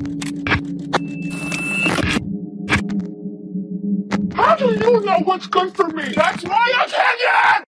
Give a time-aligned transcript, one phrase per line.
[0.00, 0.06] How
[4.56, 6.04] do you know what's good for me?
[6.14, 7.64] That's my opinion!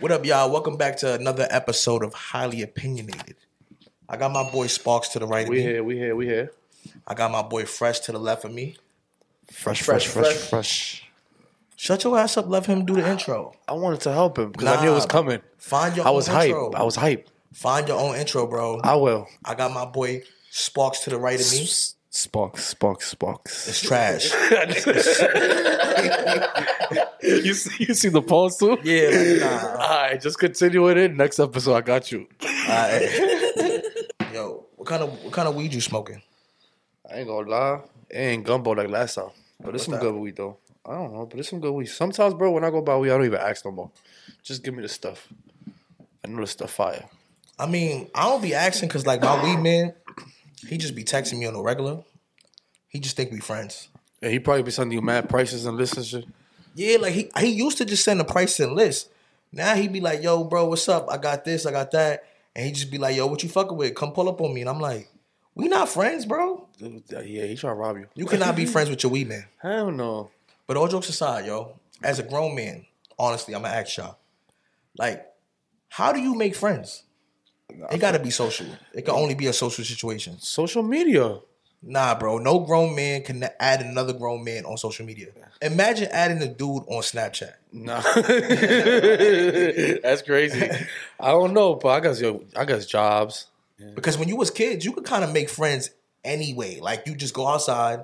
[0.00, 0.50] What up, y'all?
[0.50, 3.36] Welcome back to another episode of Highly Opinionated.
[4.08, 5.62] I got my boy Sparks to the right of We me.
[5.64, 6.52] here, we here, we here.
[7.06, 8.78] I got my boy Fresh to the left of me.
[9.52, 11.04] Fresh, fresh, fresh, fresh.
[11.76, 12.48] Shut your ass up.
[12.48, 13.52] Let him do the ah, intro.
[13.68, 15.08] I wanted to help him because I knew it was Nah.
[15.10, 15.40] coming.
[15.58, 16.46] Find your I own was hype.
[16.48, 16.72] intro.
[16.72, 17.28] I was hype.
[17.52, 18.80] Find your own intro, bro.
[18.82, 19.26] I will.
[19.44, 20.22] I got my boy
[20.58, 21.68] Sparks to the right of me.
[22.08, 23.68] Sparks, sparks, sparks.
[23.68, 24.32] It's trash.
[27.22, 28.78] you see, you see the pause too?
[28.82, 29.72] Yeah, like, nah.
[29.72, 31.14] All right, just continue with it.
[31.14, 32.26] Next episode, I got you.
[32.42, 33.02] Alright.
[34.32, 36.22] Yo, what kind of what kind of weed you smoking?
[37.12, 40.00] I ain't gonna lie, it ain't gumbo like last time, but it's some that?
[40.00, 40.56] good weed though.
[40.86, 41.88] I don't know, but it's some good weed.
[41.88, 43.90] Sometimes, bro, when I go buy weed, I don't even ask no more.
[44.42, 45.28] Just give me the stuff.
[46.24, 47.04] I know the stuff fire.
[47.58, 49.92] I mean, I don't be asking because like my weed man,
[50.68, 52.02] he just be texting me on the regular.
[52.88, 53.88] He just think we friends.
[54.22, 56.24] And he probably be sending you mad prices and lists and shit.
[56.74, 59.08] Yeah, like he he used to just send a price and list.
[59.52, 61.06] Now he be like, "Yo, bro, what's up?
[61.10, 63.76] I got this, I got that," and he just be like, "Yo, what you fucking
[63.76, 63.94] with?
[63.94, 65.08] Come pull up on me." And I'm like,
[65.54, 66.68] "We not friends, bro.
[66.78, 68.08] Yeah, he trying to rob you.
[68.14, 70.30] You cannot be friends with your weed man." Hell no.
[70.66, 72.84] But all jokes aside, yo, as a grown man,
[73.18, 74.18] honestly, I'm gonna ask y'all,
[74.98, 75.24] like,
[75.88, 77.04] how do you make friends?
[77.70, 78.66] It gotta be social.
[78.94, 80.38] It can only be a social situation.
[80.40, 81.38] Social media.
[81.82, 82.38] Nah, bro.
[82.38, 85.28] No grown man can add another grown man on social media.
[85.62, 87.52] Imagine adding a dude on Snapchat.
[87.72, 88.00] Nah,
[90.02, 90.68] that's crazy.
[91.20, 93.46] I don't know, but I guess yo, I guess jobs.
[93.94, 95.90] Because when you was kids, you could kind of make friends
[96.24, 96.80] anyway.
[96.80, 98.00] Like you just go outside,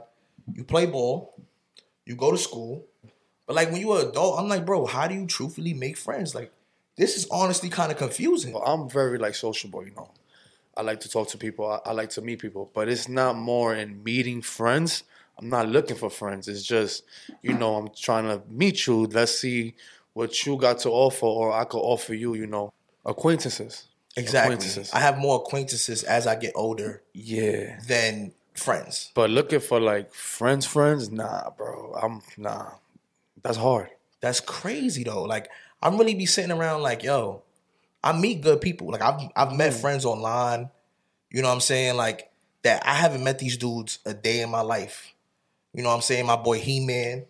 [0.52, 1.34] you play ball,
[2.04, 2.84] you go to school.
[3.46, 6.34] But like when you were adult, I'm like, bro, how do you truthfully make friends?
[6.34, 6.52] Like
[6.96, 8.52] this is honestly kind of confusing.
[8.52, 10.10] Well, I'm very like sociable, you know.
[10.76, 11.66] I like to talk to people.
[11.66, 15.04] I, I like to meet people, but it's not more in meeting friends.
[15.38, 16.48] I'm not looking for friends.
[16.48, 17.04] It's just,
[17.42, 19.06] you know, I'm trying to meet you.
[19.06, 19.74] Let's see
[20.12, 22.34] what you got to offer, or I could offer you.
[22.34, 22.72] You know,
[23.04, 23.88] acquaintances.
[24.16, 24.54] Exactly.
[24.54, 24.92] Acquaintances.
[24.92, 29.10] I have more acquaintances as I get older Yeah, than friends.
[29.14, 31.94] but looking for like friends, friends, nah, bro.
[32.00, 32.72] I'm nah.
[33.42, 33.88] That's hard.
[34.20, 35.22] That's crazy though.
[35.22, 35.48] Like
[35.82, 37.42] I'm really be sitting around like, yo,
[38.04, 38.88] I meet good people.
[38.88, 39.80] Like I've I've met mm.
[39.80, 40.70] friends online.
[41.30, 41.96] You know what I'm saying?
[41.96, 42.30] Like
[42.62, 45.14] that I haven't met these dudes a day in my life.
[45.74, 46.26] You know what I'm saying?
[46.26, 47.24] My boy He Man.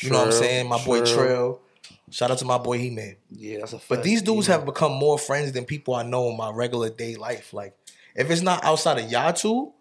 [0.00, 0.68] You know what I'm saying?
[0.68, 1.04] My boy.
[1.04, 1.60] Trill.
[2.10, 3.16] Shout out to my boy He Man.
[3.30, 3.80] Yeah, that's a.
[3.88, 7.16] But these dudes have become more friends than people I know in my regular day
[7.16, 7.52] life.
[7.52, 7.76] Like,
[8.14, 9.72] if it's not outside of y'all two,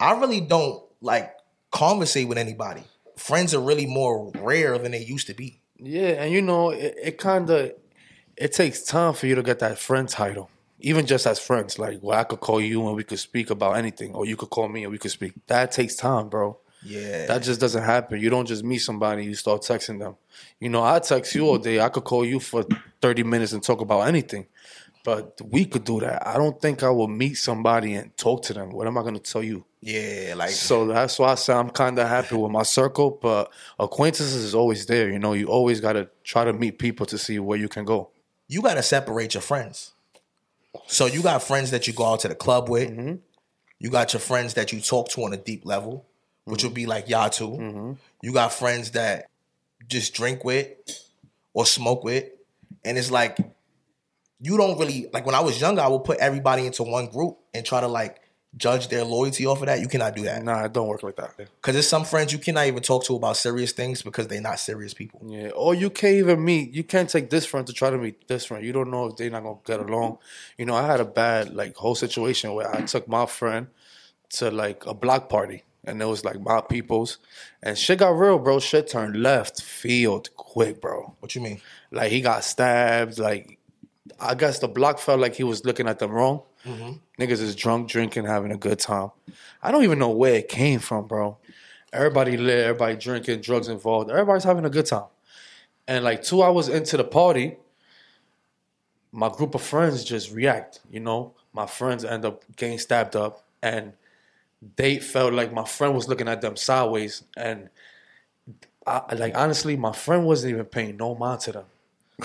[0.00, 1.34] I really don't like
[1.70, 2.82] conversate with anybody.
[3.16, 5.60] Friends are really more rare than they used to be.
[5.78, 7.72] Yeah, and you know, it, it kind of
[8.36, 10.50] it takes time for you to get that friend title.
[10.80, 13.76] Even just as friends, like well, I could call you and we could speak about
[13.76, 15.32] anything, or you could call me and we could speak.
[15.46, 16.58] That takes time, bro.
[16.84, 17.26] Yeah.
[17.26, 18.20] That just doesn't happen.
[18.20, 20.14] You don't just meet somebody, you start texting them.
[20.60, 21.80] You know, I text you all day.
[21.80, 22.64] I could call you for
[23.00, 24.46] thirty minutes and talk about anything.
[25.08, 26.26] But we could do that.
[26.26, 28.68] I don't think I will meet somebody and talk to them.
[28.68, 29.64] What am I going to tell you?
[29.80, 33.50] yeah, like So that's why I say I'm kind of happy with my circle, but
[33.80, 35.08] acquaintances is always there.
[35.08, 37.86] You know, you always got to try to meet people to see where you can
[37.86, 38.10] go.
[38.48, 39.94] you got to separate your friends.
[40.88, 42.90] So you got friends that you go out to the club with.
[42.90, 43.14] Mm-hmm.
[43.78, 46.04] You got your friends that you talk to on a deep level,
[46.44, 47.92] which would be like y'all 2 Mm-hmm.
[48.20, 49.30] You got friends that
[49.86, 50.68] just drink with
[51.54, 52.26] or smoke with,
[52.84, 53.38] and it's like
[54.40, 55.26] you don't really like.
[55.26, 58.20] When I was younger, I would put everybody into one group and try to like
[58.56, 59.78] judge their loyalty off of that.
[59.80, 61.36] You cannot do that Nah, it don't work like that.
[61.36, 64.58] because there's some friends you cannot even talk to about serious things because they're not
[64.58, 65.20] serious people.
[65.26, 66.72] Yeah, or you can't even meet.
[66.72, 68.64] You can't take this friend to try to meet this friend.
[68.64, 70.18] You don't know if they're not gonna get along.
[70.56, 73.66] You know, I had a bad like whole situation where I took my friend
[74.30, 77.18] to like a block party, and it was like my people's,
[77.62, 78.60] and shit got real, bro.
[78.60, 81.14] Shit turned left field quick, bro.
[81.20, 81.60] What you mean?
[81.90, 83.18] Like he got stabbed.
[83.18, 83.57] Like
[84.20, 86.42] I guess the block felt like he was looking at them wrong.
[86.64, 87.22] Mm-hmm.
[87.22, 89.10] Niggas is drunk, drinking, having a good time.
[89.62, 91.38] I don't even know where it came from, bro.
[91.92, 94.10] Everybody lit, everybody drinking, drugs involved.
[94.10, 95.06] Everybody's having a good time.
[95.86, 97.56] And like two hours into the party,
[99.12, 100.80] my group of friends just react.
[100.90, 103.92] You know, my friends end up getting stabbed up, and
[104.76, 107.70] they felt like my friend was looking at them sideways, and
[108.86, 111.64] I, like honestly, my friend wasn't even paying no mind to them.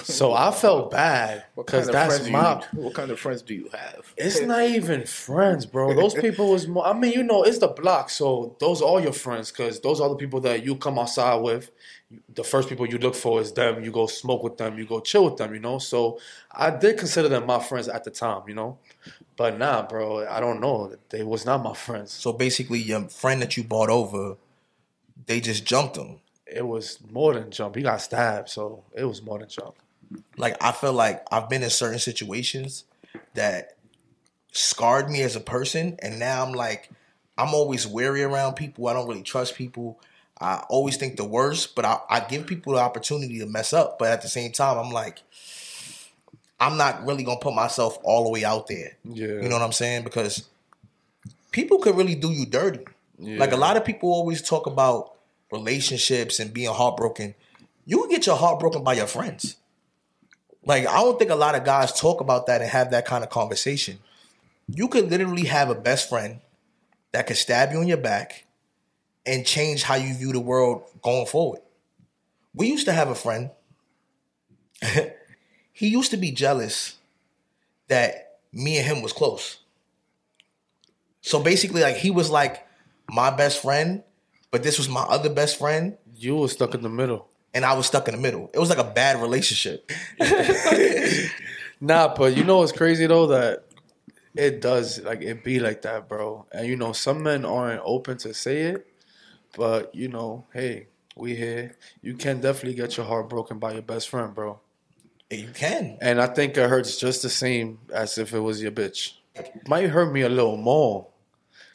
[0.02, 2.64] So I felt bad What kind because of that's my.
[2.74, 4.14] you, What kind of friends do you have?
[4.18, 5.94] It's not even friends, bro.
[5.94, 6.86] Those people was more.
[6.86, 10.02] I mean, you know, it's the block, so those are all your friends because those
[10.02, 11.72] are the people that you come outside with.
[12.36, 13.84] The first people you look for is them.
[13.84, 14.78] You go smoke with them.
[14.78, 15.54] You go chill with them.
[15.54, 15.78] You know.
[15.80, 16.20] So
[16.52, 18.44] I did consider them my friends at the time.
[18.48, 18.78] You know,
[19.38, 20.96] But nah, bro, I don't know.
[21.10, 22.12] They was not my friends.
[22.12, 24.38] So basically, your friend that you bought over,
[25.26, 26.20] they just jumped him.
[26.48, 27.76] It was more than jump.
[27.76, 29.76] He got stabbed, so it was more than jump.
[30.38, 32.86] Like I feel like I've been in certain situations
[33.34, 33.76] that
[34.52, 36.90] scarred me as a person, and now I'm like,
[37.38, 38.88] I'm always wary around people.
[38.88, 40.00] I don't really trust people.
[40.40, 43.98] I always think the worst, but I, I give people the opportunity to mess up.
[44.00, 45.22] But at the same time, I'm like,
[46.60, 48.98] I'm not really gonna put myself all the way out there.
[49.04, 49.28] Yeah.
[49.28, 50.04] You know what I'm saying?
[50.04, 50.48] Because
[51.52, 52.86] people could really do you dirty.
[53.20, 55.14] Like a lot of people always talk about
[55.52, 57.36] relationships and being heartbroken.
[57.86, 59.56] You can get your heart broken by your friends.
[60.66, 63.24] Like I don't think a lot of guys talk about that and have that kind
[63.24, 64.00] of conversation.
[64.68, 66.40] You could literally have a best friend
[67.12, 68.46] that could stab you in your back
[69.26, 71.60] and change how you view the world going forward.
[72.54, 73.52] We used to have a friend.
[75.74, 76.98] he used to be jealous
[77.88, 79.60] that me and him was close.
[81.22, 82.68] So basically, like he was like
[83.10, 84.04] my best friend,
[84.52, 87.28] but this was my other best friend, You were stuck in the middle.
[87.54, 88.50] And I was stuck in the middle.
[88.54, 89.92] It was like a bad relationship.
[91.84, 93.66] Nah, but you know what's crazy though that
[94.36, 96.46] it does like it be like that, bro.
[96.54, 98.88] And you know some men aren't open to say it,
[99.58, 101.76] but you know, hey, we here.
[102.02, 104.62] You can definitely get your heart broken by your best friend, bro.
[105.30, 105.98] You can.
[106.00, 109.16] And I think it hurts just the same as if it was your bitch.
[109.68, 111.08] Might hurt me a little more.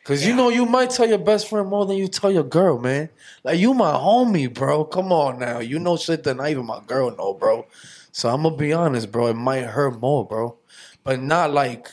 [0.08, 2.78] Cause you know you might tell your best friend more than you tell your girl,
[2.78, 3.10] man.
[3.44, 4.86] Like you my homie, bro.
[4.86, 5.58] Come on now.
[5.58, 7.66] You know shit that not even my girl know, bro.
[8.10, 9.26] So I'm gonna be honest, bro.
[9.26, 10.56] It might hurt more, bro.
[11.04, 11.92] But not like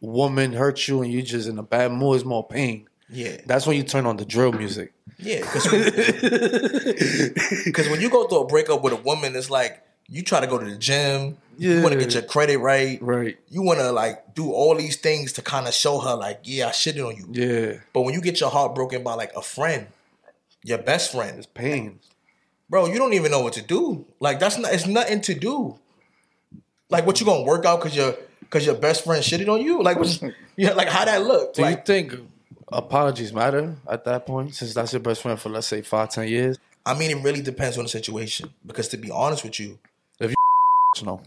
[0.00, 2.14] woman hurt you and you just in a bad mood.
[2.14, 2.88] It's more pain.
[3.10, 3.38] Yeah.
[3.44, 4.92] That's when you turn on the drill music.
[5.18, 5.66] Yeah, because
[7.90, 10.58] when you go through a breakup with a woman, it's like you try to go
[10.58, 11.36] to the gym.
[11.58, 11.74] Yeah.
[11.76, 13.00] You want to get your credit right.
[13.02, 13.36] Right.
[13.48, 16.68] You want to like do all these things to kind of show her like, yeah,
[16.68, 17.28] I shitted on you.
[17.32, 17.80] Yeah.
[17.92, 19.88] But when you get your heart broken by like a friend,
[20.62, 21.98] your best friend, It's pain.
[22.70, 24.06] bro, you don't even know what to do.
[24.20, 24.72] Like that's not.
[24.72, 25.78] It's nothing to do.
[26.90, 29.82] Like what you gonna work out because your because your best friend shitted on you?
[29.82, 30.20] Like what's
[30.56, 30.72] yeah?
[30.72, 31.54] Like how that look?
[31.54, 32.14] Do Like you think
[32.72, 34.54] apologies matter at that point?
[34.54, 36.56] Since that's your best friend for let's say five, ten years?
[36.86, 38.50] I mean, it really depends on the situation.
[38.64, 39.78] Because to be honest with you,
[41.02, 41.20] No.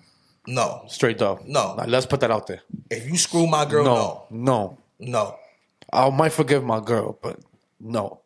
[0.48, 0.84] no.
[0.88, 1.46] Straight up.
[1.48, 1.75] No.
[1.78, 2.62] Like, let's put that out there.
[2.90, 4.24] If you screw my girl, no.
[4.30, 5.08] no, No.
[5.12, 5.36] no.
[5.94, 7.40] I might forgive my girl, but
[7.80, 8.19] no.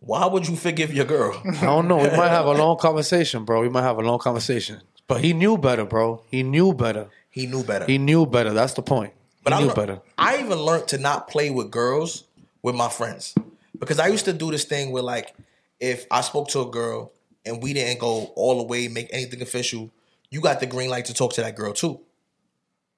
[0.00, 1.40] Why would you forgive your girl?
[1.44, 1.98] I don't know.
[1.98, 3.60] We might have a long conversation, bro.
[3.60, 4.80] We might have a long conversation.
[5.06, 6.22] But he knew better, bro.
[6.30, 7.08] He knew better.
[7.30, 7.84] He knew better.
[7.86, 8.52] He knew better.
[8.52, 9.12] That's the point.
[9.44, 10.00] But he I knew better.
[10.18, 12.24] I even learned to not play with girls
[12.62, 13.34] with my friends
[13.78, 15.34] because I used to do this thing where like
[15.80, 17.10] if I spoke to a girl
[17.44, 19.90] and we didn't go all the way make anything official,
[20.30, 22.00] you got the green light to talk to that girl too.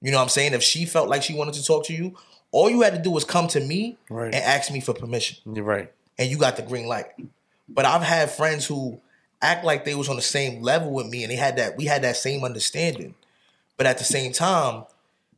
[0.01, 0.53] You know what I'm saying?
[0.53, 2.15] If she felt like she wanted to talk to you,
[2.53, 4.27] all you had to do was come to me Right.
[4.35, 5.91] and ask me for permission, You're right.
[6.19, 7.07] and you got the green light.
[7.69, 9.01] But I've had friends who
[9.41, 11.87] act like they was on the same level with me, and they had that we
[11.87, 13.15] had that same understanding,
[13.77, 14.85] but at the same time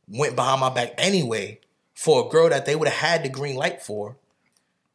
[0.09, 1.59] went behind my back anyway
[1.93, 4.15] for a girl that they would have had the green light for,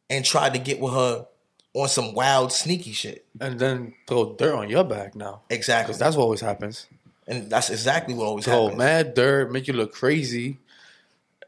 [0.09, 1.25] and tried to get with her
[1.73, 3.25] on some wild sneaky shit.
[3.41, 5.41] And then throw dirt on your back now.
[5.49, 6.85] Exactly, Because that's what always happens.
[7.27, 8.77] and that's exactly what always Throw happens.
[8.77, 10.57] mad dirt, make you look crazy.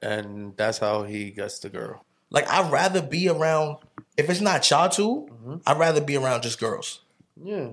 [0.01, 2.03] And that's how he gets the girl.
[2.29, 3.77] Like I'd rather be around
[4.17, 5.55] if it's not y'all 2 Mm-hmm.
[5.67, 7.01] I'd rather be around just girls.
[7.41, 7.69] Yeah.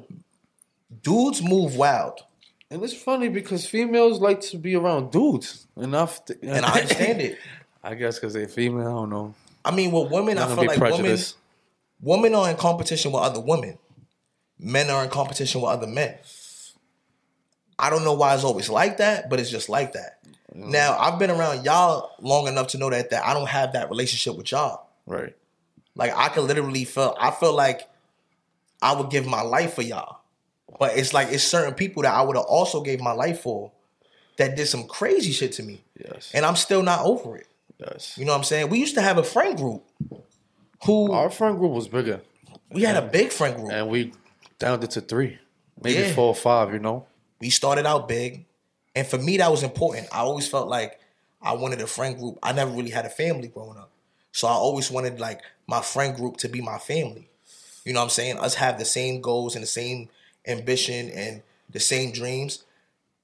[1.03, 2.21] Dudes move wild,
[2.71, 6.23] And it's funny because females like to be around dudes enough.
[6.27, 7.39] To, and I understand it.
[7.83, 8.87] I guess because they're female.
[8.89, 9.35] I don't know.
[9.65, 11.35] I mean, with women, I feel like prejudice.
[11.35, 11.42] women
[12.07, 13.79] are in competition with other women.
[14.59, 16.17] Men are in competition with other men.
[17.79, 20.19] I don't know why it's always like that, but it's just like that.
[20.55, 23.89] Now, I've been around y'all long enough to know that that I don't have that
[23.89, 24.87] relationship with y'all.
[25.07, 25.35] Right.
[25.95, 27.89] Like I could literally feel I feel like
[28.81, 30.19] I would give my life for y'all.
[30.79, 33.73] But it's like it's certain people that I would have also gave my life for
[34.37, 35.83] that did some crazy shit to me.
[35.99, 36.31] Yes.
[36.35, 37.47] And I'm still not over it.
[37.79, 38.17] yes.
[38.17, 38.69] You know what I'm saying?
[38.69, 39.85] We used to have a friend group
[40.85, 42.21] who Our friend group was bigger,
[42.71, 43.71] we had a big friend group.
[43.73, 44.13] and we
[44.59, 45.39] downed it to three,
[45.83, 46.15] maybe Yeah.
[46.15, 46.73] four or five.
[46.73, 47.07] You know.
[47.41, 48.45] we started out big.
[48.95, 50.07] And for me, that was important.
[50.13, 51.01] I always felt like
[51.41, 52.39] I wanted a friend group.
[52.43, 53.91] I never really had a family growing up.
[54.33, 57.29] So I always wanted like my friend group to be my family.
[57.85, 58.39] You know what I'm saying?
[58.39, 60.09] Us have the same goals and the same
[60.47, 62.63] ambition and the same dreams.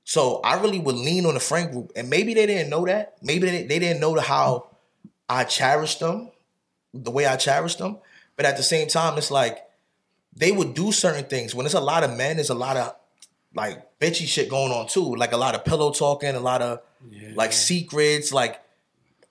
[0.05, 1.93] So I really would lean on the friend group.
[1.95, 3.17] And maybe they didn't know that.
[3.23, 4.67] Maybe they, they didn't know how
[5.29, 6.31] I cherished them,
[6.95, 7.99] the way I cherish them.
[8.37, 9.67] But at the same time, it's like
[10.35, 11.55] they would do certain things.
[11.55, 12.95] When there's a lot of men, there's a lot of
[13.55, 15.17] like bitchy shit going on too.
[15.17, 16.81] Like a lot of pillow talking, a lot of
[17.35, 18.33] like secrets.
[18.33, 18.63] Like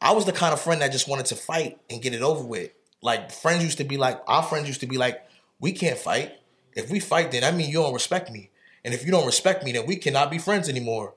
[0.02, 2.44] I was the kind of friend that just wanted to fight and get it over
[2.44, 2.72] with.
[3.02, 5.26] Like friends used to be like, our friends used to be like,
[5.60, 6.34] we can't fight.
[6.76, 8.50] If we fight, then I mean you don't respect me.
[8.84, 11.14] And if you don't respect me, then we cannot be friends anymore.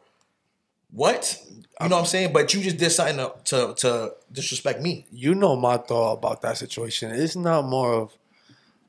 [0.93, 1.41] What?
[1.81, 2.33] You know what I'm saying?
[2.33, 5.07] But you just did something to to, to disrespect me.
[5.11, 7.11] You know my thought about that situation.
[7.11, 8.17] It's not more of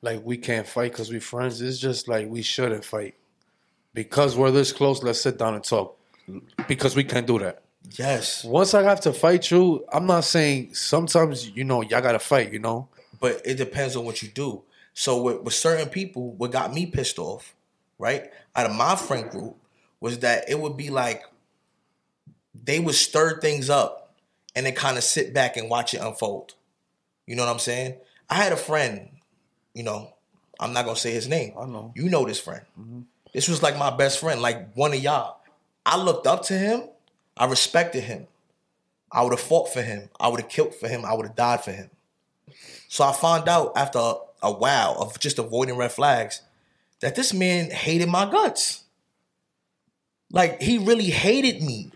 [0.02, 1.62] like we can't fight because we friends.
[1.62, 3.16] It's just like we shouldn't fight
[3.94, 5.04] because we're this close.
[5.04, 5.98] Let's sit down and talk
[6.68, 7.62] because we can't do that.
[7.92, 8.44] Yes.
[8.44, 12.52] Once I have to fight you, I'm not saying sometimes you know y'all gotta fight.
[12.52, 12.90] You know,
[13.20, 14.64] but it depends on what you do.
[14.94, 17.56] So with, with certain people, what got me pissed off,
[17.98, 19.56] right, out of my friend group,
[20.02, 21.24] was that it would be like
[22.54, 24.16] they would stir things up
[24.56, 26.56] and then kind of sit back and watch it unfold.
[27.26, 27.96] You know what I'm saying?
[28.30, 29.10] I had a friend,
[29.74, 30.14] you know,
[30.60, 31.54] I'm not gonna say his name.
[31.58, 31.92] I know.
[31.96, 32.62] You know this friend.
[32.80, 33.02] Mm-hmm.
[33.34, 35.38] This was like my best friend, like one of y'all.
[35.86, 36.84] I looked up to him.
[37.36, 38.28] I respected him.
[39.12, 40.10] I would have fought for him.
[40.20, 41.04] I would have killed for him.
[41.06, 41.90] I would have died for him.
[42.88, 46.42] So I found out after a, a while of just avoiding red flags
[47.00, 48.84] that this man hated my guts.
[50.32, 51.92] Like he really hated me.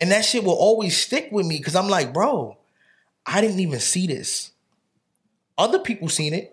[0.00, 2.58] And that shit will always stick with me because I'm like, bro,
[3.26, 4.50] I didn't even see this.
[5.56, 6.50] Other people seen it.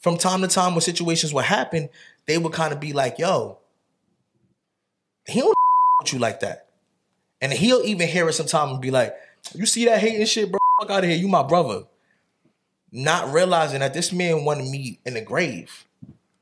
[0.00, 1.88] From time to time when situations would happen,
[2.26, 3.58] they would kind of be like, yo,
[5.26, 5.54] he don't
[6.00, 6.68] with you like that.
[7.40, 9.14] And he'll even hear it sometime and be like,
[9.54, 10.58] you see that hating shit, bro?
[10.80, 11.18] Fuck out of here.
[11.18, 11.84] You my brother.
[12.90, 15.86] Not realizing that this man wanted me in the grave.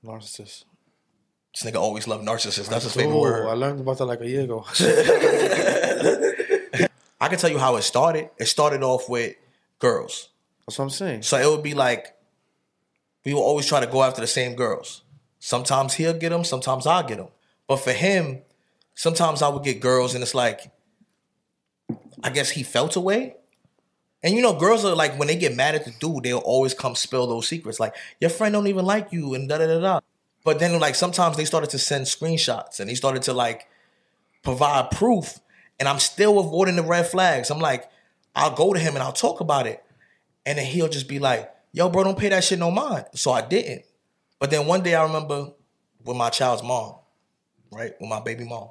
[0.05, 0.65] narcissist.
[1.55, 2.69] This nigga always loved narcissists.
[2.69, 3.49] That's his favorite word.
[3.49, 4.65] I learned about that like a year ago.
[7.21, 8.31] I can tell you how it started.
[8.39, 9.37] It started off with
[9.79, 10.29] girls.
[10.67, 11.23] That's what I'm saying.
[11.23, 12.17] So it would be like
[13.25, 15.03] we will always try to go after the same girls.
[15.39, 17.29] Sometimes he'll get them, sometimes I'll get them.
[17.67, 18.43] But for him,
[18.95, 20.71] sometimes I would get girls, and it's like,
[22.23, 23.37] I guess he felt away.
[24.23, 26.75] And you know, girls are like when they get mad at the dude, they'll always
[26.75, 27.81] come spill those secrets.
[27.81, 30.01] Like your friend don't even like you, and da da da da.
[30.45, 33.67] But then like sometimes they started to send screenshots, and they started to like
[34.43, 35.39] provide proof,
[35.81, 37.51] and I'm still avoiding the red flags.
[37.51, 37.91] I'm like,
[38.37, 39.83] I'll go to him and I'll talk about it.
[40.47, 43.07] And then he'll just be like, yo, bro, don't pay that shit no mind.
[43.15, 43.85] So I didn't.
[44.39, 45.53] But then one day I remember
[46.05, 46.97] with my child's mom,
[47.73, 47.93] right?
[47.99, 48.69] With my baby mom.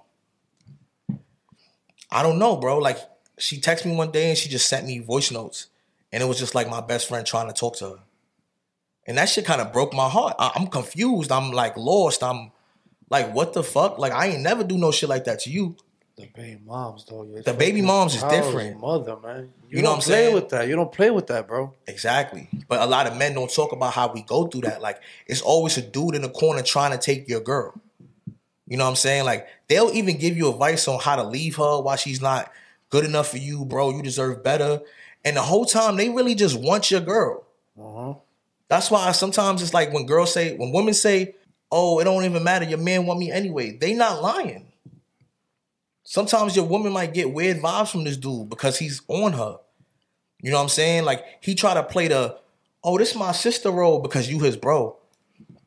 [2.12, 2.78] I don't know, bro.
[2.78, 2.98] Like
[3.38, 5.68] she texted me one day and she just sent me voice notes.
[6.12, 8.00] And it was just like my best friend trying to talk to her.
[9.08, 10.36] And that shit kind of broke my heart.
[10.40, 11.32] I- I'm confused.
[11.32, 12.24] I'm like lost.
[12.24, 12.52] I'm
[13.10, 13.98] like, what the fuck?
[13.98, 15.76] Like I ain't never do no shit like that to you.
[16.20, 17.24] The baby moms, though.
[17.46, 18.80] The baby moms is different.
[18.80, 19.50] Mother, man.
[19.70, 20.36] You, You know don't what I'm play saying?
[20.36, 20.68] with that.
[20.68, 21.74] You don't play with that, bro.
[21.88, 22.50] Exactly.
[22.68, 24.82] But a lot of men don't talk about how we go through that.
[24.82, 27.74] Like it's always a dude in the corner trying to take your girl.
[28.68, 29.24] You know what I'm saying?
[29.26, 32.52] Like they'll even give you advice on how to leave her while she's not
[32.90, 33.92] good enough for you, bro.
[33.92, 34.82] You deserve better.
[35.24, 37.46] And the whole time they really just want your girl.
[37.80, 38.14] Uh-huh.
[38.68, 41.36] That's why sometimes it's like when girls say, when women say,
[41.72, 42.66] "Oh, it don't even matter.
[42.66, 44.69] Your man want me anyway." They not lying.
[46.10, 49.58] Sometimes your woman might get weird vibes from this dude because he's on her.
[50.42, 51.06] You know what I'm saying?
[51.06, 52.36] Like he try to play the,
[52.84, 54.98] "Oh, this my sister role because you his bro."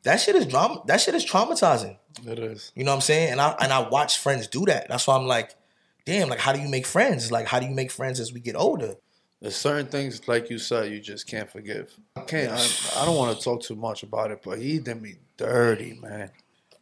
[0.03, 0.83] That shit is drama.
[0.85, 1.95] That shit is traumatizing.
[2.27, 2.73] It is.
[2.75, 3.31] You know what I'm saying?
[3.31, 4.89] And I and I watch friends do that.
[4.89, 5.55] That's why I'm like,
[6.03, 6.27] damn.
[6.27, 7.31] Like, how do you make friends?
[7.31, 8.95] Like, how do you make friends as we get older?
[9.39, 11.97] There's certain things, like you said, you just can't forgive.
[12.17, 12.51] I can't.
[12.51, 12.55] I,
[13.01, 16.31] I don't want to talk too much about it, but he did me dirty, man.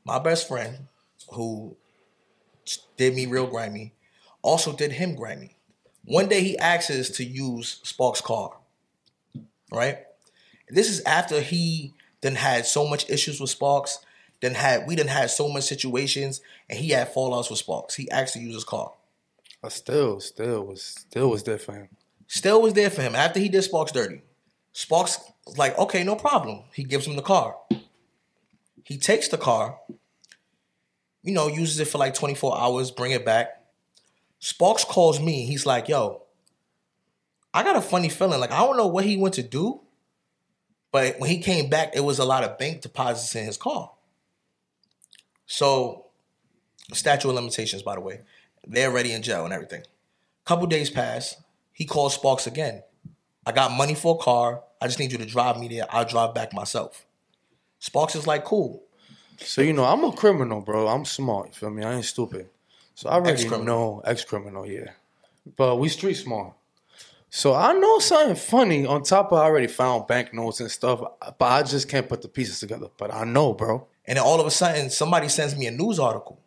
[0.03, 0.87] my best friend
[1.31, 1.77] who
[2.97, 3.93] did me real grimy
[4.41, 5.55] also did him grimy.
[6.05, 8.57] One day he asks us to use Spark's car,
[9.71, 9.99] right?
[10.69, 13.99] This is after he then had so much issues with Sparks,
[14.41, 17.95] then had we then had so much situations, and he had fallouts with Sparks.
[17.95, 18.93] He asked to use his car.
[19.63, 21.89] I still, still was, still was there for him.
[22.27, 24.21] Still was there for him after he did Sparks dirty.
[24.73, 26.63] Sparks was like, okay, no problem.
[26.73, 27.57] He gives him the car.
[28.83, 29.77] He takes the car,
[31.23, 33.63] you know, uses it for like 24 hours, bring it back.
[34.39, 35.45] Sparks calls me.
[35.45, 36.23] He's like, yo,
[37.53, 38.39] I got a funny feeling.
[38.39, 39.81] Like, I don't know what he went to do,
[40.91, 43.91] but when he came back, it was a lot of bank deposits in his car.
[45.45, 46.05] So,
[46.93, 48.21] statute of limitations, by the way.
[48.65, 49.83] They're already in jail and everything.
[50.45, 51.35] Couple days pass.
[51.73, 52.83] He calls Sparks again.
[53.45, 54.63] I got money for a car.
[54.81, 55.85] I just need you to drive me there.
[55.89, 57.05] I'll drive back myself.
[57.79, 58.83] Sparks is like, cool.
[59.43, 60.87] So you know, I'm a criminal, bro.
[60.87, 61.47] I'm smart.
[61.47, 61.83] You feel me?
[61.83, 62.49] I ain't stupid.
[62.95, 63.65] So I already Ex-criminal.
[63.65, 64.91] know ex-criminal, yeah.
[65.57, 66.53] But we street smart.
[67.29, 68.85] So I know something funny.
[68.85, 71.01] On top of I already found banknotes and stuff,
[71.39, 72.87] but I just can't put the pieces together.
[72.97, 73.87] But I know, bro.
[74.05, 76.39] And then all of a sudden, somebody sends me a news article.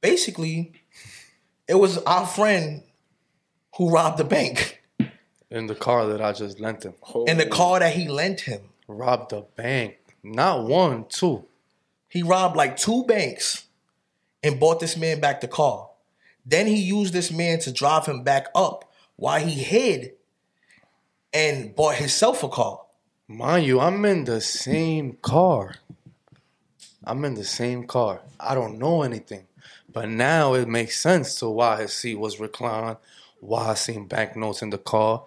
[0.00, 0.72] Basically,
[1.68, 2.82] It was our friend
[3.76, 4.82] who robbed the bank
[5.50, 6.94] In the car that I just lent him.
[7.26, 8.60] in the car that he lent him.
[8.88, 9.96] Robbed the bank.
[10.24, 11.44] Not one, two.
[12.08, 13.66] He robbed like two banks
[14.42, 15.90] and bought this man back the car.
[16.46, 20.14] Then he used this man to drive him back up while he hid
[21.32, 22.80] and bought himself a car.
[23.28, 25.76] Mind you, I'm in the same car.
[27.04, 28.22] I'm in the same car.
[28.40, 29.46] I don't know anything.
[29.92, 32.96] But now it makes sense to why his seat was reclined,
[33.40, 35.24] why I seen banknotes in the car.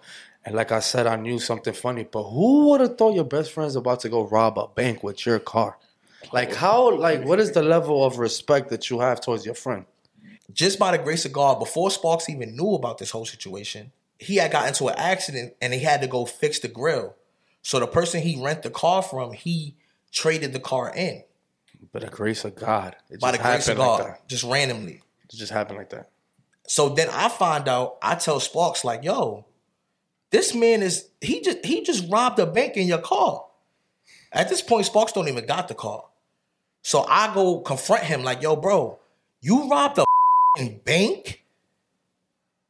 [0.48, 2.04] And like I said, I knew something funny.
[2.04, 5.26] But who would have thought your best friend's about to go rob a bank with
[5.26, 5.76] your car?
[6.32, 9.84] Like how like what is the level of respect that you have towards your friend?
[10.50, 14.36] Just by the grace of God, before Sparks even knew about this whole situation, he
[14.36, 17.14] had got into an accident and he had to go fix the grill.
[17.60, 19.76] So the person he rent the car from, he
[20.12, 21.24] traded the car in
[21.92, 22.96] By the grace of God.
[23.10, 25.02] It by the just grace of God, like just randomly.
[25.24, 26.08] It just happened like that.
[26.66, 29.44] So then I find out, I tell Sparks like, "Yo,
[30.30, 33.44] this man is he just he just robbed a bank in your car."
[34.32, 36.04] At this point, Sparks don't even got the car.
[36.82, 38.98] So I go confront him like, "Yo, bro,
[39.40, 40.02] you robbed a
[40.58, 41.42] f***ing bank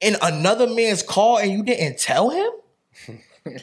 [0.01, 2.51] in another man's car and you didn't tell him?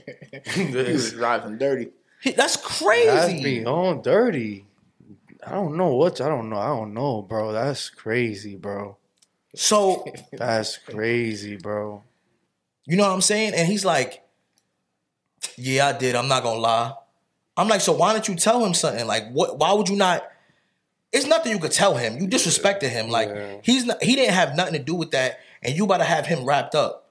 [0.55, 1.91] He was driving dirty.
[2.21, 4.65] He- That's That's crazy." beyond dirty.
[5.45, 6.57] I don't know what I don't know.
[6.57, 7.51] I don't know, bro.
[7.51, 8.97] That's crazy, bro.
[9.53, 12.03] So That's crazy, bro.
[12.85, 13.53] You know what I'm saying?
[13.55, 14.23] And he's like,
[15.57, 16.15] Yeah, I did.
[16.15, 16.93] I'm not gonna lie.
[17.57, 19.05] I'm like, so why don't you tell him something?
[19.07, 20.23] Like, what why would you not?
[21.11, 22.17] It's nothing you could tell him.
[22.17, 23.09] You disrespected him.
[23.09, 23.57] Like Yeah.
[23.63, 26.25] he's not he didn't have nothing to do with that, and you about to have
[26.27, 27.03] him wrapped up.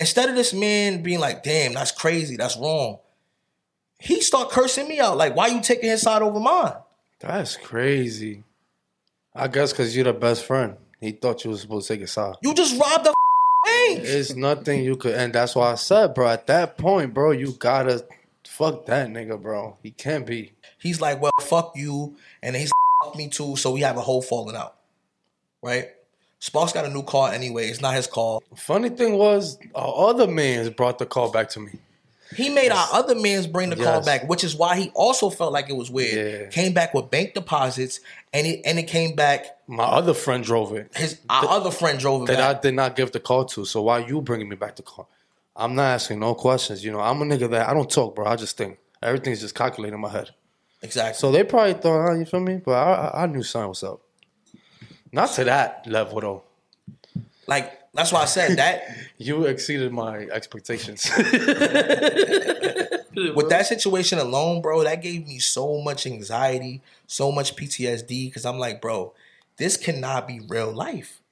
[0.00, 2.98] Instead of this man being like, damn, that's crazy, that's wrong.
[3.98, 5.16] He start cursing me out.
[5.16, 6.74] Like, why you taking his side over mine?
[7.20, 8.44] That's crazy.
[9.34, 10.76] I guess because you're the best friend.
[11.00, 12.34] He thought you was supposed to take a side.
[12.42, 13.14] You just robbed the
[13.68, 16.28] It's nothing you could, and that's why I said, bro.
[16.28, 18.04] At that point, bro, you gotta
[18.46, 19.76] fuck that nigga, bro.
[19.82, 20.52] He can't be.
[20.78, 22.16] He's like, well, fuck you.
[22.42, 22.70] And he's
[23.02, 23.56] fuck me too.
[23.56, 24.76] So we have a whole falling out.
[25.62, 25.90] Right?
[26.38, 27.68] Sparks got a new car anyway.
[27.68, 28.40] It's not his car.
[28.54, 31.72] Funny thing was, our other man's brought the call back to me.
[32.34, 34.04] He made our other man's bring the car Yes.
[34.04, 36.42] back, which is why he also felt like it was weird.
[36.42, 36.48] Yeah.
[36.48, 38.00] Came back with bank deposits,
[38.32, 39.46] and it and it came back.
[39.68, 40.90] My other friend drove it.
[40.96, 43.64] His our other friend drove it that I did not give the call to.
[43.64, 45.08] So why you bringing me back the call?
[45.54, 46.84] I'm not asking no questions.
[46.84, 48.26] You know, I'm a nigga that I don't talk, bro.
[48.26, 50.30] I just think everything's just calculated in my head.
[50.82, 51.18] exactly.
[51.18, 52.60] So they probably thought, oh, you feel me?
[52.62, 54.00] But I, I, I knew something was up.
[55.12, 56.42] Not to that level though.
[57.46, 58.82] like that's why I said that.
[59.18, 61.10] You exceeded my expectations.
[61.16, 61.32] with
[63.48, 68.28] that situation alone, bro, that gave me so much anxiety, so much PTSD.
[68.28, 69.14] Because I'm like, bro,
[69.56, 71.22] this cannot be real life.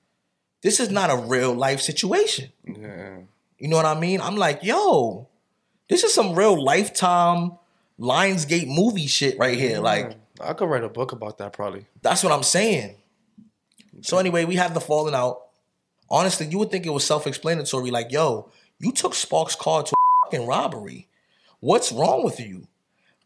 [0.63, 2.53] This is not a real life situation.
[2.65, 3.19] yeah.
[3.59, 4.23] You know what I mean?
[4.23, 5.29] I'm like, yo,
[5.91, 7.59] this is some real lifetime
[8.01, 9.79] Lionsgate movie shit right here.
[9.79, 11.87] Like, I could write a book about that probably.
[12.03, 12.97] that's what I'm saying.
[14.01, 15.44] So anyway, we have the falling out.
[16.15, 17.91] Honestly, you would think it was self-explanatory.
[17.91, 18.49] Like, yo,
[18.79, 21.09] you took Sparks' car to a fucking robbery.
[21.59, 22.69] What's wrong with you?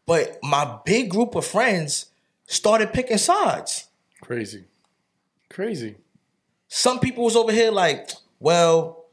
[0.07, 2.07] But my big group of friends
[2.47, 3.89] started picking sides.
[4.21, 4.63] Crazy.
[5.51, 5.97] Crazy.
[6.67, 9.05] Some people was over here like, well,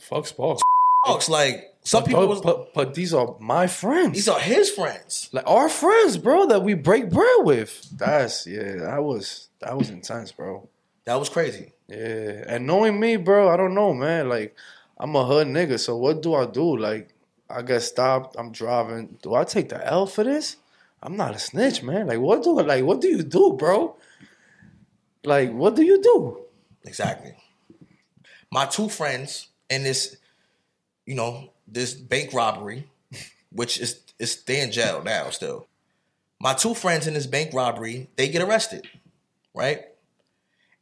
[0.00, 0.62] Fuck Sparks.
[1.04, 1.28] Sparks.
[1.28, 4.12] Like, some But, people was but, but these are my friends.
[4.14, 5.28] these are his friends.
[5.32, 7.88] like our friends, bro, that we break bread with.
[7.98, 10.68] That's yeah, that was that was intense, bro.
[11.04, 11.72] That was crazy.
[11.88, 14.28] Yeah, and knowing me, bro, I don't know, man.
[14.28, 14.56] Like,
[14.98, 16.76] I'm a hood nigga, so what do I do?
[16.76, 17.10] Like,
[17.48, 18.36] I get stopped.
[18.38, 19.18] I'm driving.
[19.22, 20.56] Do I take the L for this?
[21.02, 22.08] I'm not a snitch, man.
[22.08, 23.96] Like, what do like what do you do, bro?
[25.24, 26.40] Like, what do you do?
[26.84, 27.34] Exactly.
[28.50, 30.16] My two friends in this,
[31.04, 32.88] you know, this bank robbery,
[33.50, 35.66] which is is they in jail now still.
[36.40, 38.88] My two friends in this bank robbery, they get arrested,
[39.54, 39.84] right?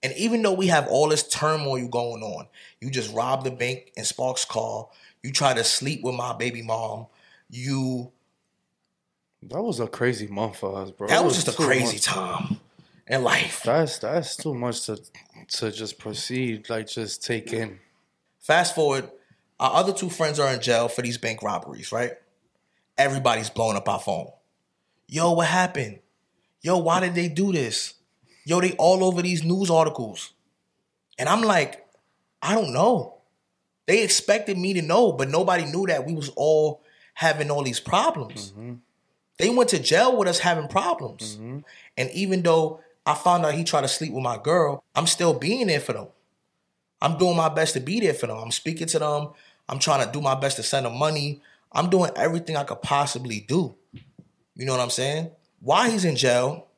[0.05, 2.47] And even though we have all this turmoil going on,
[2.81, 4.89] you just robbed the bank in Sparks' car,
[5.23, 7.07] you try to sleep with my baby mom,
[7.51, 8.13] you
[9.43, 11.09] That was a crazy month for us, bro.
[11.09, 12.03] that It was just a crazy much.
[12.03, 12.61] time
[13.07, 13.63] in life.
[13.65, 15.01] That's that's too much to
[15.49, 17.81] to just proceed, like just take in.
[18.41, 19.11] Fast forward,
[19.59, 22.13] our other two friends are in jail for these bank robberies, right?
[22.99, 24.29] Everybody's blowing up our phone.
[25.09, 26.01] Yo, what happened?
[26.61, 27.95] Yo, why did they do this?
[28.45, 30.33] Yo, they all over these news articles.
[31.19, 31.87] And I'm like,
[32.43, 33.19] I don't know.
[33.87, 36.83] They expected me to know, but nobody knew that we was all
[37.15, 38.51] having all these problems.
[38.51, 38.75] Mm-hmm.
[39.39, 41.37] They went to jail with us having problems.
[41.37, 41.59] Mm-hmm.
[41.97, 45.35] And even though I found out he tried to sleep with my girl, I'm still
[45.35, 46.07] being there for them.
[47.01, 48.39] I'm doing my best to be there for them.
[48.39, 49.31] I'm speaking to them.
[49.69, 51.43] I'm trying to do my best to send them money.
[51.73, 53.75] I'm doing everything I could possibly do.
[54.55, 55.31] You know what I'm saying?
[55.61, 56.69] Why he's in jail,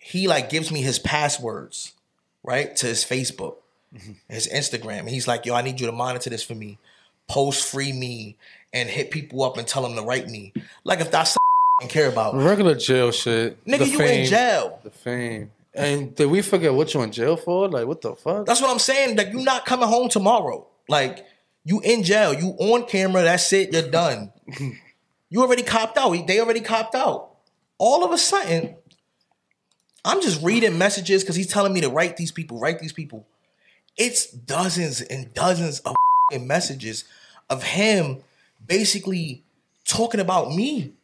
[0.00, 1.94] he like gives me his passwords,
[2.42, 3.56] right, to his Facebook,
[3.94, 4.12] mm-hmm.
[4.28, 5.08] his Instagram.
[5.08, 6.78] He's like, yo, I need you to monitor this for me.
[7.28, 8.36] Post free me
[8.72, 10.52] and hit people up and tell them to write me.
[10.84, 11.36] Like if that's
[11.80, 12.34] I care about.
[12.34, 13.64] Regular jail shit.
[13.64, 14.20] Nigga, The you fame.
[14.22, 14.80] in jail.
[14.82, 15.50] The fame.
[15.74, 17.68] And did we forget what you in jail for?
[17.68, 18.46] Like, what the fuck?
[18.46, 19.16] That's what I'm saying.
[19.16, 20.66] Like you not coming home tomorrow.
[20.88, 21.24] Like
[21.64, 22.34] you in jail.
[22.34, 23.22] You on camera.
[23.22, 23.72] That's it.
[23.72, 24.32] You're done.
[25.30, 26.26] you already copped out.
[26.26, 27.30] They already copped out.
[27.78, 28.74] All of a sudden,
[30.08, 33.26] I'm just reading messages because he's telling me to write these people, write these people.
[33.98, 35.94] It's dozens and dozens of
[36.40, 37.04] messages
[37.50, 38.22] of him
[38.66, 39.44] basically
[39.84, 40.94] talking about me.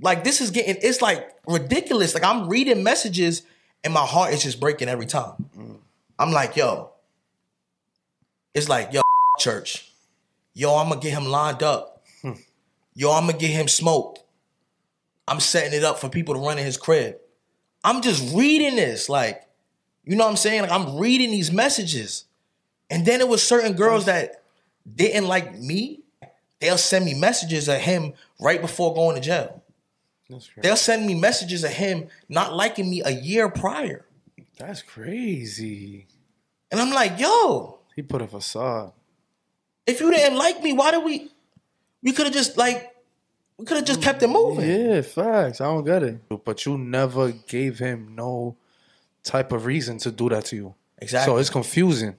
[0.00, 2.14] Like this is getting it's like ridiculous.
[2.14, 3.42] Like I'm reading messages
[3.84, 5.34] and my heart is just breaking every time.
[5.56, 5.76] Mm.
[6.18, 6.90] I'm like, yo,
[8.54, 9.02] it's like, yo,
[9.38, 9.88] church.
[10.52, 12.02] Yo, I'm gonna get him lined up.
[12.22, 12.32] Hmm.
[12.94, 14.23] Yo, I'm gonna get him smoked.
[15.26, 17.16] I'm setting it up for people to run in his crib.
[17.82, 19.42] I'm just reading this, like,
[20.04, 20.62] you know what I'm saying?
[20.62, 22.24] Like I'm reading these messages.
[22.90, 24.42] And then it was certain girls that
[24.94, 26.00] didn't like me.
[26.60, 29.62] They'll send me messages of him right before going to jail.
[30.30, 30.60] That's crazy.
[30.62, 34.06] They'll send me messages of him not liking me a year prior.
[34.58, 36.06] That's crazy.
[36.70, 38.92] And I'm like, yo, He put a facade.
[39.86, 41.30] if you didn't like me, why did we
[42.02, 42.93] we could have just like
[43.58, 44.68] we could have just kept it moving.
[44.68, 45.60] Yeah, facts.
[45.60, 46.44] I don't get it.
[46.44, 48.56] But you never gave him no
[49.22, 50.74] type of reason to do that to you.
[50.98, 51.32] Exactly.
[51.32, 52.16] So it's confusing.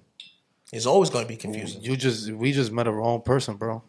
[0.72, 1.82] It's always gonna be confusing.
[1.82, 3.84] You just we just met a wrong person, bro.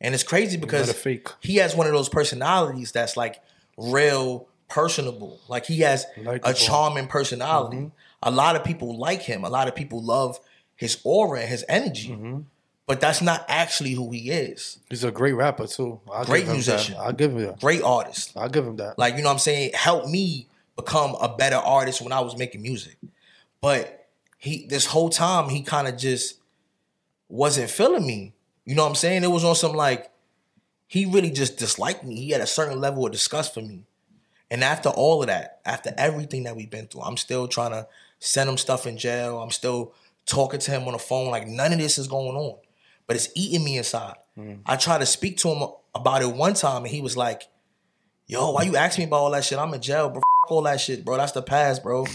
[0.00, 1.28] And it's crazy because a fake.
[1.40, 3.40] he has one of those personalities that's like
[3.76, 5.40] real personable.
[5.48, 6.52] Like he has a Likeable.
[6.54, 7.76] charming personality.
[7.76, 7.88] Mm-hmm.
[8.22, 9.44] A lot of people like him.
[9.44, 10.40] A lot of people love
[10.76, 12.10] his aura and his energy.
[12.10, 12.40] Mm-hmm.
[12.92, 14.76] But that's not actually who he is.
[14.90, 15.98] He's a great rapper too.
[16.12, 16.94] I'll Great give him musician.
[17.00, 17.58] I'll give him that.
[17.58, 18.32] Great artist.
[18.36, 18.98] I'll give him that.
[18.98, 19.70] Like, you know what I'm saying?
[19.72, 22.98] Helped me become a better artist when I was making music.
[23.62, 26.38] But he this whole time he kind of just
[27.30, 28.34] wasn't feeling me.
[28.66, 29.24] You know what I'm saying?
[29.24, 30.10] It was on some like
[30.86, 32.16] he really just disliked me.
[32.16, 33.84] He had a certain level of disgust for me.
[34.50, 37.86] And after all of that, after everything that we've been through, I'm still trying to
[38.18, 39.40] send him stuff in jail.
[39.40, 39.94] I'm still
[40.26, 41.30] talking to him on the phone.
[41.30, 42.58] Like none of this is going on.
[43.06, 44.16] But it's eating me inside.
[44.38, 44.60] Mm.
[44.66, 47.42] I tried to speak to him about it one time and he was like,
[48.26, 49.58] Yo, why you asking me about all that shit?
[49.58, 50.18] I'm in jail, bro.
[50.18, 51.16] F- all that shit, bro.
[51.16, 52.06] That's the past, bro.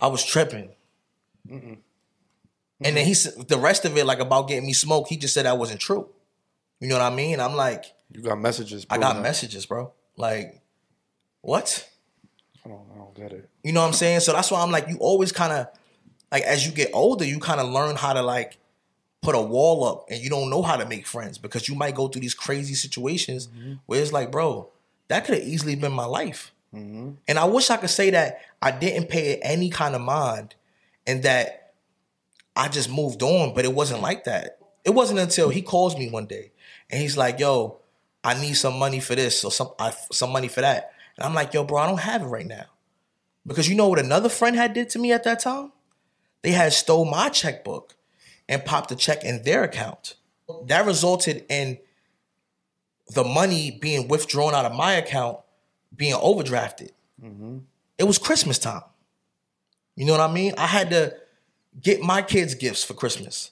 [0.00, 0.70] I was tripping.
[1.50, 1.76] And
[2.80, 5.08] then he said the rest of it, like about getting me smoke.
[5.08, 6.08] he just said that wasn't true.
[6.80, 7.40] You know what I mean?
[7.40, 8.86] I'm like, You got messages.
[8.90, 9.22] I got that.
[9.22, 9.92] messages, bro.
[10.16, 10.60] Like,
[11.40, 11.88] what?
[12.64, 13.48] I don't, I don't get it.
[13.62, 14.20] You know what I'm saying?
[14.20, 15.68] So that's why I'm like, you always kind of
[16.30, 18.58] like as you get older, you kind of learn how to like
[19.24, 21.94] put a wall up, and you don't know how to make friends because you might
[21.94, 23.74] go through these crazy situations mm-hmm.
[23.86, 24.70] where it's like, bro,
[25.08, 26.52] that could have easily been my life.
[26.74, 27.12] Mm-hmm.
[27.26, 30.54] And I wish I could say that I didn't pay any kind of mind,
[31.06, 31.72] and that
[32.54, 34.58] I just moved on, but it wasn't like that.
[34.84, 36.52] It wasn't until he calls me one day
[36.90, 37.78] and he's like, "Yo,
[38.22, 41.34] I need some money for this or some I, some money for that," and I'm
[41.34, 42.66] like, "Yo, bro, I don't have it right now."
[43.46, 45.72] Because you know what another friend had did to me at that time?
[46.42, 47.94] They had stole my checkbook
[48.48, 50.16] and popped a check in their account.
[50.66, 51.78] That resulted in
[53.14, 55.38] the money being withdrawn out of my account
[55.94, 56.90] being overdrafted.
[57.22, 57.58] Mm-hmm.
[57.98, 58.82] It was Christmas time.
[59.96, 60.54] You know what I mean?
[60.58, 61.14] I had to
[61.80, 63.50] get my kids gifts for Christmas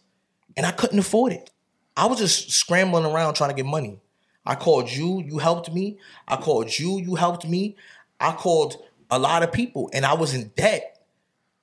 [0.57, 1.51] and I couldn't afford it.
[1.97, 4.01] I was just scrambling around trying to get money.
[4.45, 5.99] I called you, you helped me.
[6.27, 7.77] I called you, you helped me.
[8.19, 10.92] I called a lot of people and I was in debt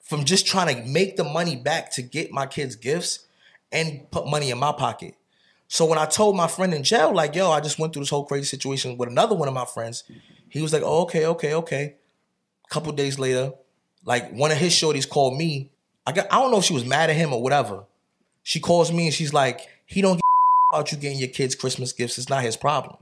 [0.10, 3.28] from just trying to make the money back to get my kids gifts
[3.72, 5.14] and put money in my pocket.
[5.68, 8.10] So when I told my friend in jail, like, yo, I just went through this
[8.10, 10.04] whole crazy situation with another one of my friends,
[10.50, 11.94] he was like, oh, okay, okay, okay.
[12.66, 13.52] A couple days later,
[14.04, 15.70] like one of his shorties called me.
[16.08, 17.84] I got I don't know if she was mad at him or whatever.
[18.42, 20.22] She calls me and she's like, he don't give
[20.74, 22.18] about you getting your kids Christmas gifts.
[22.18, 22.98] It's not his problem.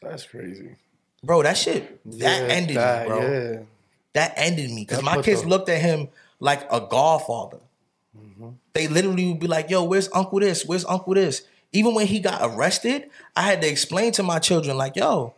[0.00, 0.76] That's crazy.
[1.24, 3.20] Bro, that shit, that Yeah, ended that, me, bro.
[3.20, 3.58] Yeah.
[4.12, 4.84] That ended me.
[4.84, 6.08] Because my kids the- looked at him
[6.40, 7.58] like a godfather.
[8.18, 8.50] Mm-hmm.
[8.72, 10.64] They literally would be like, yo, where's Uncle this?
[10.64, 11.42] Where's Uncle this?
[11.72, 15.34] Even when he got arrested, I had to explain to my children, like, yo,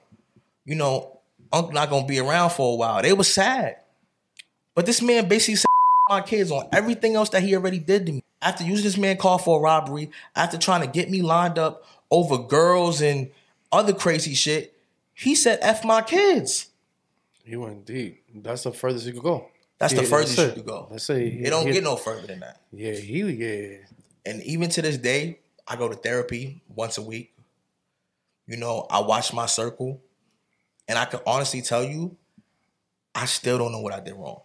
[0.64, 1.20] you know,
[1.52, 3.02] Uncle not gonna be around for a while.
[3.02, 3.76] They was sad.
[4.74, 5.66] But this man basically said
[6.08, 8.24] my kids on everything else that he already did to me.
[8.40, 11.84] After using this man car for a robbery, after trying to get me lined up
[12.11, 13.30] over girls and
[13.72, 14.78] other crazy shit,
[15.14, 16.68] he said F my kids.
[17.44, 18.22] He went deep.
[18.34, 19.48] That's the furthest you could go.
[19.79, 20.55] That's the Yeah, furthest that's you it.
[20.57, 20.88] could go.
[20.91, 22.61] Let's say he, It don't he- get no further than that.
[22.73, 23.77] Yeah, he yeah.
[24.27, 27.35] And even to this day, I go to therapy once a week.
[28.47, 30.01] You know, I watch my circle,
[30.88, 32.17] and I can honestly tell you,
[33.14, 34.41] I still don't know what I did wrong.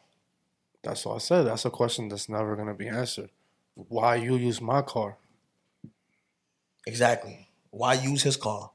[0.84, 1.43] That's what I said.
[1.48, 3.30] That's a question that's never gonna be answered.
[3.76, 5.17] Why you use my car?
[6.86, 7.48] Exactly.
[7.72, 8.72] Why use his car?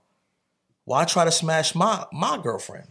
[0.85, 2.88] Why try to smash my my girlfriend?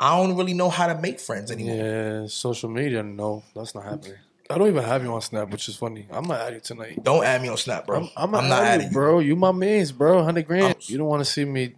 [0.00, 1.76] I don't really know how to make friends anymore.
[1.76, 3.02] Yeah, social media.
[3.02, 4.14] No, that's not happening.
[4.48, 6.06] I don't even have you on Snap, which is funny.
[6.10, 7.04] I'm gonna add you tonight.
[7.04, 7.98] Don't add me on Snap, bro.
[7.98, 8.94] I'm, I'm, I'm, not not adding you, you.
[8.94, 9.18] bro.
[9.20, 10.24] You my mains, bro.
[10.24, 10.64] Hundred grand.
[10.64, 11.74] I'm- you don't want to see me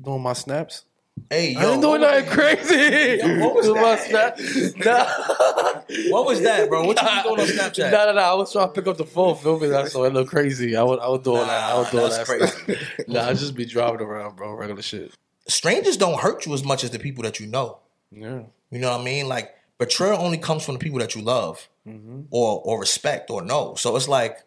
[0.00, 0.84] doing my snaps?
[1.28, 3.18] Hey, yo, I ain't doing what nothing crazy.
[3.22, 4.38] Yo, what was that?
[4.38, 6.10] Snap- Nah.
[6.10, 6.86] What was that, bro?
[6.86, 7.90] What you doing on Snapchat?
[7.90, 8.20] No, no, no.
[8.20, 10.76] I was trying to pick up the phone, filming that, so it looked crazy.
[10.76, 11.72] I would, I would do all that.
[11.72, 12.26] I would do that.
[12.26, 14.54] that's nah, I just be driving around, bro.
[14.54, 15.12] Regular shit.
[15.48, 17.78] Strangers don't hurt you as much as the people that you know.
[18.10, 18.42] Yeah.
[18.70, 19.28] You know what I mean?
[19.28, 22.20] Like betrayal only comes from the people that you love Mm-hmm.
[22.30, 23.74] or or respect or know.
[23.74, 24.38] So it's like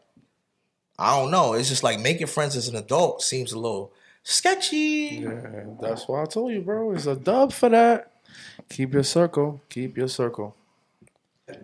[0.97, 1.51] I don't know.
[1.53, 3.91] It's just like making friends as an adult seems a little
[4.23, 5.19] sketchy.
[5.21, 6.93] Yeah, that's why I told you, bro.
[6.93, 8.13] It's a dub for that.
[8.69, 9.61] Keep your circle.
[9.67, 10.55] Keep your circle.
[11.49, 11.55] All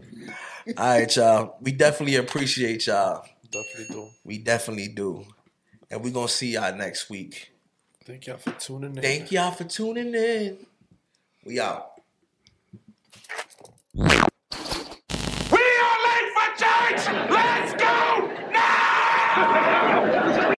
[0.78, 1.56] right, y'all.
[1.62, 3.26] We definitely appreciate y'all.
[3.50, 4.08] Definitely do.
[4.26, 5.26] We definitely do.
[5.90, 7.51] And we're gonna see y'all next week.
[8.04, 9.02] Thank y'all for tuning in.
[9.02, 10.58] Thank y'all for tuning in.
[11.46, 11.92] We out.